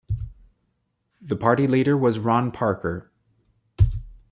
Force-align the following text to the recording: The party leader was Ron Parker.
The 1.21 1.35
party 1.35 1.67
leader 1.67 1.95
was 1.95 2.17
Ron 2.17 2.49
Parker. 2.51 3.11